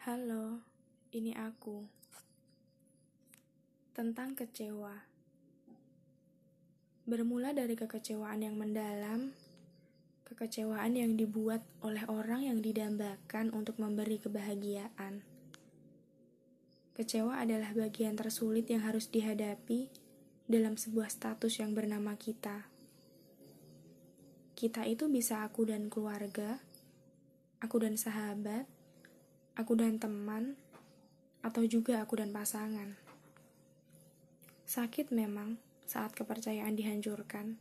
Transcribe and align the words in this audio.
Halo, 0.00 0.64
ini 1.12 1.36
aku. 1.36 1.84
Tentang 3.92 4.32
kecewa. 4.32 4.96
Bermula 7.04 7.52
dari 7.52 7.76
kekecewaan 7.76 8.40
yang 8.40 8.56
mendalam, 8.56 9.36
kekecewaan 10.24 10.96
yang 10.96 11.20
dibuat 11.20 11.60
oleh 11.84 12.00
orang 12.08 12.48
yang 12.48 12.64
didambakan 12.64 13.52
untuk 13.52 13.76
memberi 13.76 14.16
kebahagiaan. 14.16 15.20
Kecewa 16.96 17.36
adalah 17.36 17.76
bagian 17.76 18.16
tersulit 18.16 18.72
yang 18.72 18.80
harus 18.80 19.12
dihadapi 19.12 19.92
dalam 20.48 20.80
sebuah 20.80 21.12
status 21.12 21.60
yang 21.60 21.76
bernama 21.76 22.16
kita. 22.16 22.72
Kita 24.56 24.88
itu 24.88 25.12
bisa 25.12 25.44
aku 25.44 25.68
dan 25.68 25.92
keluarga, 25.92 26.56
aku 27.60 27.84
dan 27.84 28.00
sahabat, 28.00 28.79
aku 29.60 29.76
dan 29.76 30.00
teman, 30.00 30.56
atau 31.44 31.64
juga 31.68 32.00
aku 32.00 32.16
dan 32.16 32.32
pasangan. 32.32 32.96
Sakit 34.64 35.12
memang 35.12 35.60
saat 35.84 36.16
kepercayaan 36.16 36.78
dihancurkan. 36.78 37.60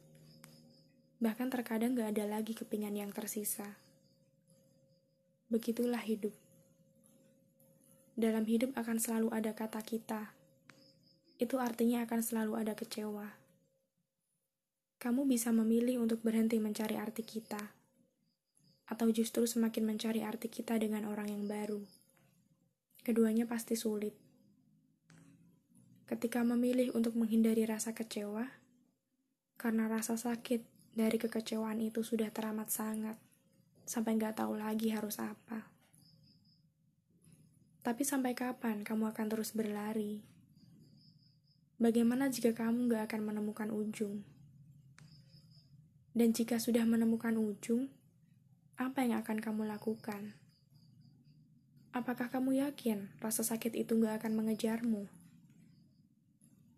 Bahkan 1.19 1.47
terkadang 1.51 1.99
gak 1.99 2.15
ada 2.15 2.29
lagi 2.29 2.55
kepingan 2.55 2.95
yang 2.95 3.11
tersisa. 3.11 3.75
Begitulah 5.51 5.99
hidup. 6.05 6.31
Dalam 8.15 8.45
hidup 8.47 8.71
akan 8.77 9.01
selalu 9.01 9.33
ada 9.33 9.51
kata 9.57 9.81
kita. 9.83 10.31
Itu 11.39 11.59
artinya 11.59 12.05
akan 12.05 12.19
selalu 12.21 12.53
ada 12.59 12.75
kecewa. 12.75 13.35
Kamu 14.99 15.23
bisa 15.23 15.55
memilih 15.55 16.03
untuk 16.03 16.19
berhenti 16.21 16.59
mencari 16.59 16.99
arti 16.99 17.23
kita, 17.23 17.71
atau 18.91 19.07
justru 19.09 19.47
semakin 19.47 19.87
mencari 19.87 20.21
arti 20.21 20.51
kita 20.51 20.75
dengan 20.75 21.07
orang 21.07 21.31
yang 21.31 21.47
baru. 21.47 21.98
Keduanya 23.09 23.49
pasti 23.49 23.73
sulit. 23.73 24.13
Ketika 26.05 26.45
memilih 26.45 26.93
untuk 26.93 27.17
menghindari 27.17 27.65
rasa 27.65 27.97
kecewa, 27.97 28.45
karena 29.57 29.89
rasa 29.89 30.13
sakit 30.13 30.61
dari 30.93 31.17
kekecewaan 31.17 31.81
itu 31.81 32.05
sudah 32.05 32.29
teramat 32.29 32.69
sangat, 32.69 33.17
sampai 33.81 34.13
nggak 34.13 34.37
tahu 34.37 34.61
lagi 34.61 34.93
harus 34.93 35.17
apa. 35.17 35.73
Tapi 37.81 38.05
sampai 38.05 38.37
kapan 38.37 38.85
kamu 38.85 39.09
akan 39.09 39.25
terus 39.25 39.57
berlari? 39.57 40.21
Bagaimana 41.81 42.29
jika 42.29 42.53
kamu 42.53 42.93
nggak 42.93 43.09
akan 43.09 43.21
menemukan 43.25 43.73
ujung? 43.73 44.21
Dan 46.13 46.29
jika 46.29 46.61
sudah 46.61 46.85
menemukan 46.85 47.33
ujung, 47.41 47.89
apa 48.77 49.01
yang 49.01 49.17
akan 49.17 49.41
kamu 49.41 49.65
lakukan? 49.65 50.38
Apakah 51.99 52.31
kamu 52.31 52.63
yakin 52.63 53.11
rasa 53.19 53.43
sakit 53.43 53.75
itu 53.75 53.99
gak 53.99 54.23
akan 54.23 54.39
mengejarmu? 54.39 55.11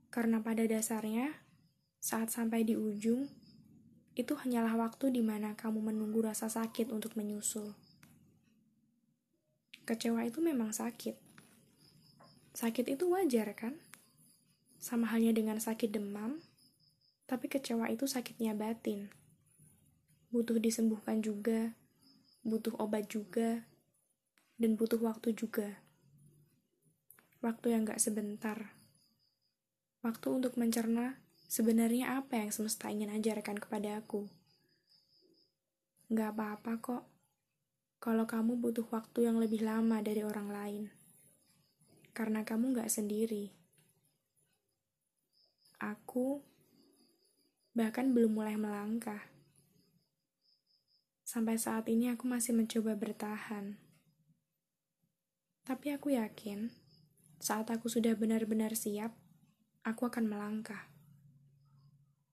Karena 0.10 0.42
pada 0.42 0.66
dasarnya, 0.66 1.38
saat 2.02 2.34
sampai 2.34 2.66
di 2.66 2.74
ujung, 2.74 3.30
itu 4.18 4.34
hanyalah 4.34 4.74
waktu 4.82 5.14
di 5.14 5.22
mana 5.22 5.54
kamu 5.54 5.94
menunggu 5.94 6.26
rasa 6.26 6.50
sakit 6.50 6.90
untuk 6.90 7.14
menyusul. 7.14 7.78
Kecewa 9.86 10.26
itu 10.26 10.42
memang 10.42 10.74
sakit. 10.74 11.14
Sakit 12.58 12.98
itu 12.98 13.06
wajar 13.14 13.54
kan? 13.54 13.78
Sama 14.82 15.06
halnya 15.06 15.38
dengan 15.38 15.62
sakit 15.62 15.94
demam, 15.94 16.42
tapi 17.30 17.46
kecewa 17.46 17.94
itu 17.94 18.10
sakitnya 18.10 18.58
batin 18.58 19.14
butuh 20.32 20.64
disembuhkan 20.64 21.20
juga, 21.20 21.76
butuh 22.48 22.72
obat 22.80 23.12
juga, 23.12 23.68
dan 24.62 24.78
butuh 24.78 25.02
waktu 25.02 25.34
juga. 25.34 25.82
Waktu 27.42 27.74
yang 27.74 27.90
gak 27.90 27.98
sebentar. 27.98 28.78
Waktu 30.06 30.28
untuk 30.30 30.54
mencerna 30.62 31.18
sebenarnya 31.50 32.22
apa 32.22 32.38
yang 32.38 32.54
semesta 32.54 32.94
ingin 32.94 33.10
ajarkan 33.10 33.58
kepada 33.58 33.98
aku. 33.98 34.30
Gak 36.14 36.38
apa-apa 36.38 36.78
kok, 36.78 37.04
kalau 37.98 38.30
kamu 38.30 38.62
butuh 38.62 38.86
waktu 38.94 39.26
yang 39.26 39.42
lebih 39.42 39.66
lama 39.66 39.98
dari 40.06 40.22
orang 40.22 40.54
lain. 40.54 40.84
Karena 42.14 42.46
kamu 42.46 42.78
gak 42.78 42.94
sendiri. 42.94 43.50
Aku 45.82 46.46
bahkan 47.74 48.14
belum 48.14 48.38
mulai 48.38 48.62
melangkah. 48.62 49.26
Sampai 51.26 51.58
saat 51.58 51.90
ini 51.90 52.14
aku 52.14 52.30
masih 52.30 52.54
mencoba 52.54 52.94
bertahan. 52.94 53.91
Tapi 55.62 55.94
aku 55.94 56.18
yakin, 56.18 56.74
saat 57.38 57.70
aku 57.70 57.86
sudah 57.86 58.18
benar-benar 58.18 58.74
siap, 58.74 59.14
aku 59.86 60.10
akan 60.10 60.26
melangkah. 60.26 60.90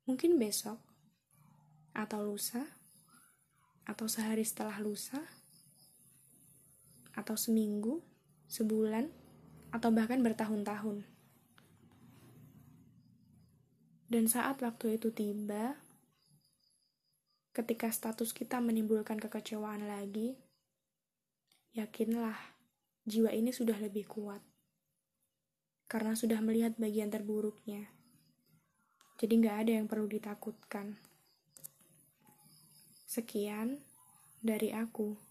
Mungkin 0.08 0.40
besok, 0.40 0.80
atau 1.92 2.24
lusa, 2.24 2.64
atau 3.84 4.08
sehari 4.08 4.48
setelah 4.48 4.80
lusa, 4.80 5.20
atau 7.12 7.36
seminggu, 7.36 8.00
sebulan, 8.48 9.12
atau 9.76 9.92
bahkan 9.92 10.24
bertahun-tahun. 10.24 11.04
Dan 14.08 14.24
saat 14.24 14.64
waktu 14.64 14.96
itu 14.96 15.12
tiba, 15.12 15.76
ketika 17.52 17.92
status 17.92 18.32
kita 18.32 18.56
menimbulkan 18.56 19.20
kekecewaan 19.20 19.84
lagi, 19.84 20.40
yakinlah 21.76 22.57
jiwa 23.08 23.32
ini 23.32 23.48
sudah 23.48 23.80
lebih 23.80 24.04
kuat. 24.04 24.44
Karena 25.88 26.12
sudah 26.12 26.44
melihat 26.44 26.76
bagian 26.76 27.08
terburuknya. 27.08 27.88
Jadi 29.16 29.32
nggak 29.40 29.56
ada 29.64 29.72
yang 29.80 29.86
perlu 29.88 30.04
ditakutkan. 30.04 31.00
Sekian 33.08 33.80
dari 34.44 34.70
aku. 34.76 35.27